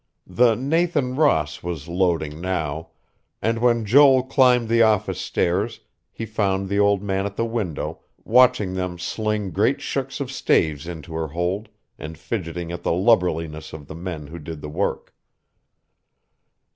[0.25, 2.89] The Nathan Ross was loading now;
[3.39, 5.81] and when Joel climbed the office stairs,
[6.11, 10.87] he found the old man at the window watching them sling great shooks of staves
[10.87, 11.69] into her hold,
[11.99, 15.13] and fidgeting at the lubberliness of the men who did the work.